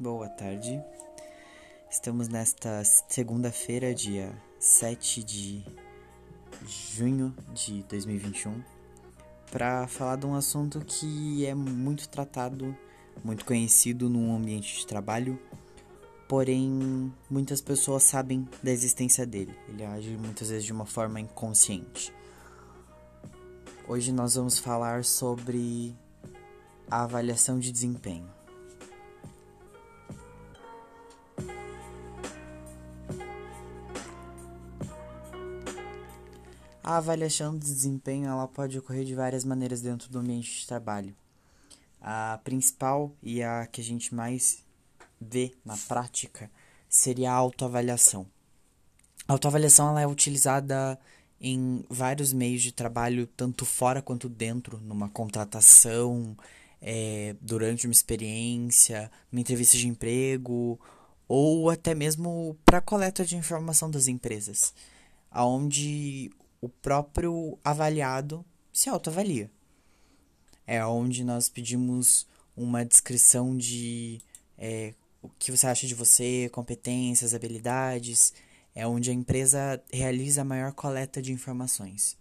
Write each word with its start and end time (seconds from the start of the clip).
boa 0.00 0.30
tarde. 0.30 0.82
Estamos 1.90 2.26
nesta 2.26 2.82
segunda-feira, 3.06 3.94
dia 3.94 4.32
7 4.58 5.22
de 5.22 5.62
junho 6.66 7.34
de 7.52 7.82
2021, 7.82 8.62
para 9.52 9.86
falar 9.88 10.16
de 10.16 10.24
um 10.24 10.34
assunto 10.34 10.80
que 10.80 11.44
é 11.44 11.54
muito 11.54 12.08
tratado, 12.08 12.74
muito 13.22 13.44
conhecido 13.44 14.08
no 14.08 14.34
ambiente 14.34 14.78
de 14.78 14.86
trabalho, 14.86 15.38
porém 16.26 17.12
muitas 17.28 17.60
pessoas 17.60 18.02
sabem 18.02 18.48
da 18.62 18.70
existência 18.70 19.26
dele. 19.26 19.54
Ele 19.68 19.84
age 19.84 20.16
muitas 20.16 20.48
vezes 20.48 20.64
de 20.64 20.72
uma 20.72 20.86
forma 20.86 21.20
inconsciente. 21.20 22.10
Hoje 23.86 24.12
nós 24.12 24.34
vamos 24.34 24.58
falar 24.58 25.04
sobre 25.04 25.94
a 26.90 27.02
avaliação 27.02 27.58
de 27.58 27.70
desempenho. 27.70 28.39
A 36.90 36.96
avaliação 36.96 37.56
de 37.56 37.66
desempenho 37.66 38.26
ela 38.26 38.48
pode 38.48 38.76
ocorrer 38.76 39.04
de 39.04 39.14
várias 39.14 39.44
maneiras 39.44 39.80
dentro 39.80 40.10
do 40.10 40.18
ambiente 40.18 40.58
de 40.58 40.66
trabalho. 40.66 41.14
A 42.00 42.40
principal 42.42 43.14
e 43.22 43.40
a 43.44 43.64
que 43.68 43.80
a 43.80 43.84
gente 43.84 44.12
mais 44.12 44.64
vê 45.20 45.52
na 45.64 45.76
prática 45.76 46.50
seria 46.88 47.30
a 47.30 47.34
autoavaliação. 47.36 48.26
A 49.28 49.34
autoavaliação 49.34 49.90
ela 49.90 50.00
é 50.00 50.06
utilizada 50.08 50.98
em 51.40 51.84
vários 51.88 52.32
meios 52.32 52.60
de 52.60 52.72
trabalho, 52.72 53.24
tanto 53.36 53.64
fora 53.64 54.02
quanto 54.02 54.28
dentro, 54.28 54.80
numa 54.80 55.08
contratação, 55.08 56.36
é, 56.82 57.36
durante 57.40 57.86
uma 57.86 57.92
experiência, 57.92 59.08
uma 59.30 59.40
entrevista 59.40 59.78
de 59.78 59.86
emprego 59.86 60.76
ou 61.28 61.70
até 61.70 61.94
mesmo 61.94 62.58
para 62.64 62.80
coleta 62.80 63.24
de 63.24 63.36
informação 63.36 63.88
das 63.88 64.08
empresas, 64.08 64.74
aonde 65.30 66.32
o 66.60 66.68
próprio 66.68 67.58
avaliado 67.64 68.44
se 68.72 68.88
autoavalia. 68.88 69.50
É 70.66 70.84
onde 70.84 71.24
nós 71.24 71.48
pedimos 71.48 72.26
uma 72.56 72.84
descrição 72.84 73.56
de 73.56 74.20
é, 74.56 74.94
o 75.22 75.28
que 75.28 75.50
você 75.50 75.66
acha 75.66 75.86
de 75.86 75.94
você, 75.94 76.48
competências, 76.52 77.34
habilidades. 77.34 78.32
É 78.74 78.86
onde 78.86 79.10
a 79.10 79.14
empresa 79.14 79.82
realiza 79.92 80.42
a 80.42 80.44
maior 80.44 80.72
coleta 80.72 81.20
de 81.20 81.32
informações. 81.32 82.16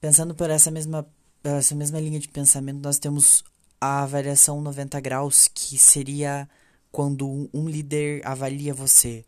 Pensando 0.00 0.34
por 0.34 0.50
essa 0.50 0.70
mesma 0.70 1.08
essa 1.42 1.74
mesma 1.74 1.98
linha 1.98 2.20
de 2.20 2.28
pensamento, 2.28 2.82
nós 2.82 2.98
temos 2.98 3.42
a 3.80 4.02
avaliação 4.02 4.60
90 4.60 5.00
graus, 5.00 5.48
que 5.48 5.78
seria 5.78 6.48
quando 6.92 7.48
um 7.52 7.68
líder 7.68 8.20
avalia 8.26 8.74
você. 8.74 9.24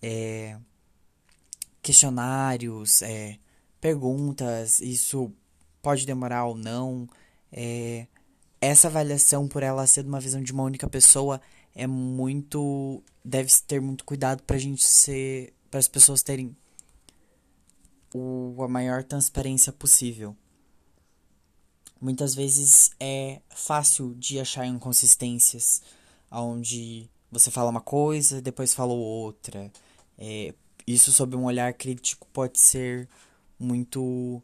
É, 0.00 0.56
questionários, 1.82 3.02
é, 3.02 3.38
perguntas, 3.80 4.80
isso 4.80 5.32
pode 5.82 6.06
demorar 6.06 6.46
ou 6.46 6.54
não. 6.54 7.08
É, 7.52 8.06
essa 8.60 8.88
avaliação, 8.88 9.48
por 9.48 9.62
ela 9.62 9.86
ser 9.86 10.02
de 10.02 10.08
uma 10.08 10.20
visão 10.20 10.42
de 10.42 10.52
uma 10.52 10.64
única 10.64 10.88
pessoa, 10.88 11.40
é 11.74 11.86
muito. 11.86 13.02
deve 13.24 13.50
ter 13.66 13.80
muito 13.80 14.04
cuidado 14.04 14.42
para 14.42 14.56
a 14.56 14.58
gente 14.58 14.84
ser. 14.84 15.54
para 15.70 15.78
as 15.78 15.88
pessoas 15.88 16.22
terem 16.22 16.56
o, 18.14 18.56
a 18.62 18.68
maior 18.68 19.04
transparência 19.04 19.72
possível. 19.72 20.36
Muitas 22.00 22.34
vezes 22.34 22.90
é 23.00 23.40
fácil 23.50 24.14
de 24.14 24.38
achar 24.38 24.66
inconsistências, 24.66 25.82
onde 26.30 27.10
você 27.30 27.50
fala 27.50 27.70
uma 27.70 27.80
coisa, 27.80 28.40
depois 28.40 28.74
fala 28.74 28.92
outra. 28.92 29.70
É, 30.16 30.54
isso, 30.94 31.12
sob 31.12 31.36
um 31.36 31.44
olhar 31.44 31.72
crítico, 31.74 32.26
pode 32.32 32.58
ser 32.58 33.06
muito 33.58 34.42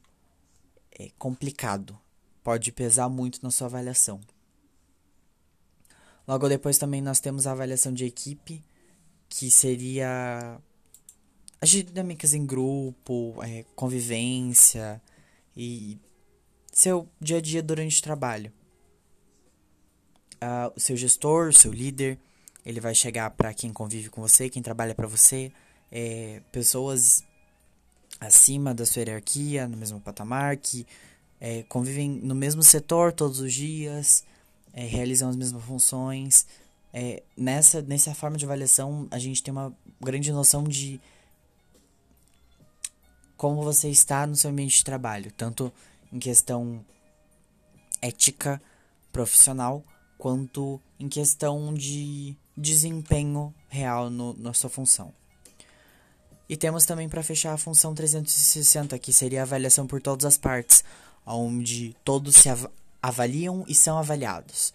é, 0.93 1.11
complicado, 1.19 1.99
pode 2.43 2.71
pesar 2.71 3.09
muito 3.09 3.43
na 3.43 3.51
sua 3.51 3.67
avaliação. 3.67 4.21
Logo 6.29 6.47
depois 6.47 6.77
também 6.77 7.01
nós 7.01 7.19
temos 7.19 7.47
a 7.47 7.53
avaliação 7.53 7.95
de 7.95 8.05
equipe, 8.05 8.63
que 9.27 9.51
seria 9.51 10.61
as 11.63 11.71
dinâmicas 11.71 12.35
em 12.35 12.45
grupo, 12.45 13.43
é, 13.43 13.65
convivência 13.75 15.01
e 15.57 15.99
seu 16.71 17.09
dia 17.19 17.39
a 17.39 17.41
dia 17.41 17.63
durante 17.63 18.01
o 18.01 18.03
trabalho. 18.03 18.53
Uh, 20.35 20.69
o 20.77 20.81
seu 20.81 20.95
gestor, 20.95 21.49
o 21.49 21.55
seu 21.55 21.73
líder, 21.73 22.19
ele 22.67 22.81
vai 22.81 22.95
chegar 22.95 23.31
para 23.31 23.55
quem 23.55 23.73
convive 23.73 24.11
com 24.11 24.21
você, 24.21 24.51
quem 24.51 24.63
trabalha 24.63 24.95
para 24.95 25.07
você, 25.07 25.51
é, 25.95 26.43
pessoas 26.51 27.23
acima 28.19 28.75
da 28.75 28.85
sua 28.85 29.01
hierarquia, 29.01 29.69
no 29.69 29.77
mesmo 29.77 30.01
patamar, 30.01 30.57
que 30.57 30.85
é, 31.41 31.63
convivem 31.65 32.11
no 32.11 32.35
mesmo 32.35 32.65
setor 32.65 33.13
todos 33.13 33.39
os 33.39 33.53
dias, 33.53 34.25
é, 34.73 34.85
realizam 34.85 35.29
as 35.29 35.37
mesmas 35.37 35.63
funções. 35.63 36.47
É, 36.93 37.23
nessa, 37.37 37.81
nessa 37.81 38.13
forma 38.13 38.37
de 38.37 38.45
avaliação, 38.45 39.07
a 39.11 39.19
gente 39.21 39.41
tem 39.41 39.53
uma 39.53 39.73
grande 40.01 40.33
noção 40.33 40.65
de 40.65 41.01
como 43.37 43.63
você 43.63 43.89
está 43.89 44.27
no 44.27 44.35
seu 44.35 44.51
ambiente 44.51 44.79
de 44.79 44.85
trabalho, 44.85 45.31
tanto 45.33 45.73
em 46.13 46.19
questão 46.19 46.85
ética 48.03 48.61
profissional, 49.13 49.85
quanto 50.19 50.81
em 50.99 51.09
questão 51.09 51.73
de 51.73 52.37
desempenho 52.57 53.55
real 53.69 54.11
no, 54.11 54.35
na 54.35 54.53
sua 54.53 54.71
função. 54.71 55.13
E 56.49 56.57
temos 56.57 56.85
também 56.85 57.09
para 57.09 57.23
fechar 57.23 57.55
a 57.55 57.59
função 57.59 57.95
360, 57.95 58.99
que 58.99 59.13
seria 59.13 59.41
a 59.41 59.43
avaliação 59.45 59.87
por 59.87 60.01
todas 60.01 60.27
as 60.27 60.37
partes, 60.37 60.85
onde 61.27 61.97
todos 62.05 62.37
se 62.37 62.49
av 62.49 62.67
avaliam 63.03 63.65
e 63.69 63.75
são 63.75 63.99
avaliados. 63.99 64.73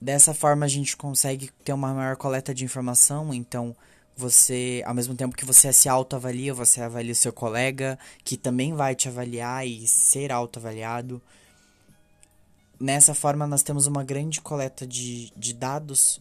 Dessa 0.00 0.32
forma 0.32 0.64
a 0.64 0.68
gente 0.68 0.96
consegue 0.96 1.50
ter 1.64 1.72
uma 1.72 1.92
maior 1.92 2.16
coleta 2.16 2.54
de 2.54 2.64
informação, 2.64 3.34
então 3.34 3.74
você, 4.16 4.82
ao 4.84 4.94
mesmo 4.94 5.14
tempo 5.14 5.36
que 5.36 5.44
você 5.44 5.72
se 5.72 5.88
autoavalia, 5.88 6.52
você 6.52 6.80
avalia 6.80 7.12
o 7.12 7.16
seu 7.16 7.32
colega, 7.32 7.98
que 8.24 8.36
também 8.36 8.74
vai 8.74 8.94
te 8.94 9.08
avaliar 9.08 9.66
e 9.66 9.86
ser 9.86 10.32
autoavaliado. 10.32 11.22
Nessa 12.80 13.14
forma, 13.14 13.46
nós 13.46 13.62
temos 13.62 13.86
uma 13.86 14.02
grande 14.02 14.40
coleta 14.40 14.86
de, 14.86 15.32
de 15.36 15.52
dados, 15.52 16.20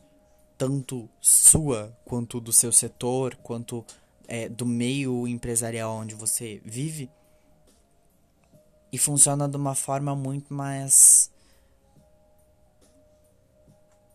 tanto 0.58 1.09
sua, 1.19 1.96
quanto 2.06 2.40
do 2.40 2.52
seu 2.52 2.72
setor, 2.72 3.36
quanto 3.38 3.84
é, 4.27 4.49
do 4.49 4.65
meio 4.65 5.27
empresarial 5.27 5.95
onde 5.95 6.13
você 6.13 6.61
vive. 6.65 7.09
E 8.91 8.97
funciona 8.97 9.47
de 9.47 9.57
uma 9.57 9.75
forma 9.75 10.15
muito 10.15 10.53
mais 10.53 11.31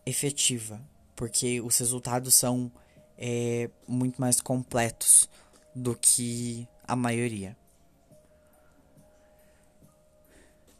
efetiva, 0.05 0.81
porque 1.15 1.61
os 1.61 1.77
resultados 1.77 2.33
são 2.33 2.71
é, 3.17 3.69
muito 3.87 4.19
mais 4.19 4.41
completos 4.41 5.29
do 5.75 5.95
que 5.95 6.67
a 6.87 6.95
maioria. 6.95 7.55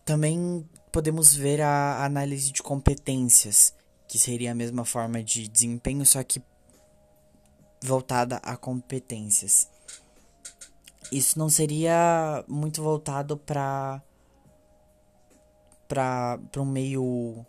Também 0.05 0.67
podemos 0.91 1.33
ver 1.33 1.61
a 1.61 2.03
análise 2.03 2.51
de 2.51 2.61
competências, 2.61 3.73
que 4.07 4.19
seria 4.19 4.51
a 4.51 4.55
mesma 4.55 4.83
forma 4.83 5.23
de 5.23 5.47
desempenho, 5.47 6.05
só 6.05 6.21
que 6.23 6.41
voltada 7.85 8.37
a 8.37 8.55
competências. 8.55 9.69
Isso 11.11 11.37
não 11.37 11.49
seria 11.49 12.43
muito 12.47 12.81
voltado 12.81 13.37
para 13.37 14.01
para 15.87 16.39
um 16.57 16.65
meio 16.65 17.45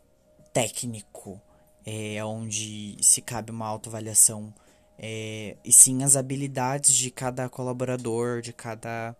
técnico, 0.52 1.40
é, 1.86 2.22
onde 2.22 2.96
se 3.00 3.22
cabe 3.22 3.50
uma 3.50 3.66
autoavaliação 3.66 4.52
é, 4.98 5.56
e 5.64 5.72
sim 5.72 6.02
as 6.02 6.14
habilidades 6.14 6.94
de 6.94 7.10
cada 7.10 7.48
colaborador, 7.48 8.42
de 8.42 8.52
cada 8.52 9.16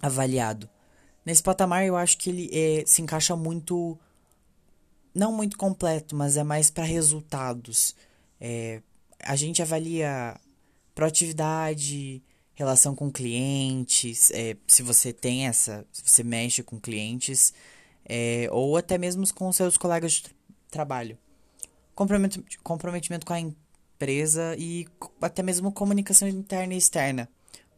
avaliado. 0.00 0.68
Nesse 1.24 1.42
patamar 1.42 1.84
eu 1.84 1.96
acho 1.96 2.16
que 2.16 2.30
ele 2.30 2.50
é, 2.52 2.84
se 2.86 3.02
encaixa 3.02 3.36
muito, 3.36 3.98
não 5.14 5.32
muito 5.32 5.58
completo, 5.58 6.16
mas 6.16 6.36
é 6.36 6.44
mais 6.44 6.70
para 6.70 6.84
resultados. 6.84 7.94
É, 8.40 8.80
a 9.20 9.36
gente 9.36 9.62
avalia 9.62 10.38
proatividade, 10.94 12.22
relação 12.54 12.94
com 12.94 13.12
clientes, 13.12 14.30
é, 14.30 14.56
se 14.66 14.82
você 14.82 15.12
tem 15.12 15.46
essa, 15.46 15.86
se 15.92 16.02
você 16.04 16.24
mexe 16.24 16.62
com 16.62 16.80
clientes, 16.80 17.52
é, 18.08 18.48
ou 18.50 18.76
até 18.76 18.96
mesmo 18.96 19.22
com 19.34 19.52
seus 19.52 19.76
colegas 19.76 20.12
de 20.12 20.24
trabalho. 20.70 21.18
Comprometimento, 21.94 22.58
comprometimento 22.62 23.26
com 23.26 23.32
a 23.34 23.40
empresa 23.40 24.56
e 24.58 24.86
até 25.20 25.42
mesmo 25.42 25.70
comunicação 25.72 26.26
interna 26.28 26.74
e 26.74 26.78
externa. 26.78 27.28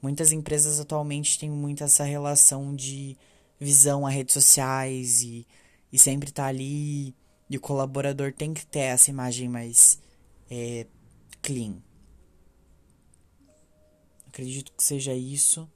Muitas 0.01 0.31
empresas 0.31 0.79
atualmente 0.79 1.39
têm 1.39 1.51
muito 1.51 1.83
essa 1.83 2.05
relação 2.05 2.75
de 2.75 3.17
visão 3.59 4.07
a 4.07 4.11
redes 4.11 4.33
sociais 4.33 5.23
e, 5.23 5.45
e 5.93 5.99
sempre 5.99 6.31
tá 6.31 6.47
ali 6.47 7.15
E 7.51 7.57
o 7.57 7.61
colaborador 7.61 8.33
tem 8.33 8.55
que 8.55 8.65
ter 8.65 8.81
essa 8.81 9.11
imagem 9.11 9.49
mais 9.49 9.99
é, 10.51 10.87
clean. 11.43 11.83
Acredito 14.27 14.73
que 14.73 14.83
seja 14.83 15.15
isso. 15.15 15.69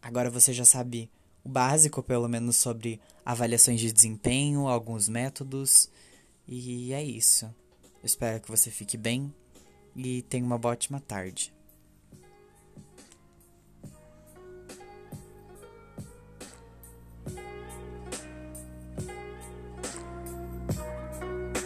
Agora 0.00 0.30
você 0.30 0.52
já 0.52 0.64
sabe 0.64 1.10
o 1.44 1.48
básico, 1.48 2.02
pelo 2.02 2.28
menos, 2.28 2.56
sobre 2.56 3.00
avaliações 3.24 3.80
de 3.80 3.92
desempenho, 3.92 4.68
alguns 4.68 5.08
métodos. 5.08 5.90
E 6.46 6.92
é 6.92 7.02
isso. 7.02 7.54
espero 8.02 8.40
que 8.40 8.50
você 8.50 8.70
fique 8.70 8.96
bem 8.96 9.32
e 9.94 10.22
tenha 10.22 10.44
uma 10.44 10.60
ótima 10.64 11.00
tarde. 11.00 11.52